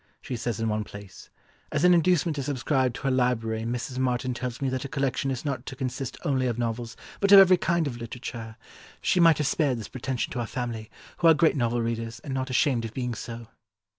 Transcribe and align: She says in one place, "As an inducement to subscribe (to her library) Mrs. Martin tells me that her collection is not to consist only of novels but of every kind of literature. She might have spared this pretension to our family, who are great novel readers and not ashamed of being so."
She 0.19 0.35
says 0.35 0.59
in 0.59 0.67
one 0.67 0.83
place, 0.83 1.29
"As 1.71 1.83
an 1.83 1.93
inducement 1.93 2.35
to 2.37 2.41
subscribe 2.41 2.95
(to 2.95 3.01
her 3.03 3.11
library) 3.11 3.61
Mrs. 3.65 3.99
Martin 3.99 4.33
tells 4.33 4.59
me 4.59 4.67
that 4.69 4.81
her 4.81 4.89
collection 4.89 5.29
is 5.29 5.45
not 5.45 5.67
to 5.67 5.75
consist 5.75 6.17
only 6.25 6.47
of 6.47 6.57
novels 6.57 6.97
but 7.19 7.31
of 7.31 7.37
every 7.39 7.57
kind 7.57 7.85
of 7.85 7.97
literature. 7.97 8.55
She 8.99 9.19
might 9.19 9.37
have 9.37 9.45
spared 9.45 9.77
this 9.77 9.89
pretension 9.89 10.33
to 10.33 10.39
our 10.39 10.47
family, 10.47 10.89
who 11.17 11.27
are 11.27 11.35
great 11.35 11.55
novel 11.55 11.83
readers 11.83 12.19
and 12.21 12.33
not 12.33 12.49
ashamed 12.49 12.83
of 12.83 12.95
being 12.95 13.13
so." 13.13 13.49